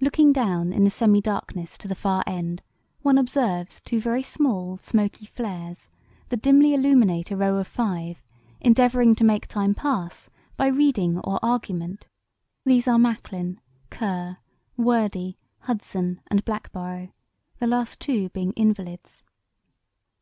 [0.00, 2.62] Looking down in the semi darkness to the far end,
[3.02, 5.90] one observes two very small smoky flares
[6.30, 8.22] that dimly illuminate a row of five,
[8.62, 12.08] endeavouring to make time pass by reading or argument.
[12.64, 13.60] These are Macklin,
[13.90, 14.38] Kerr,
[14.78, 19.24] Wordie, Hudson, and Blackborrow—the last two being invalids.